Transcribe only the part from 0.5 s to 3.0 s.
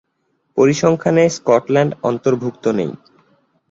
পরিসংখ্যানে Scotland অন্তর্ভুক্ত নেই।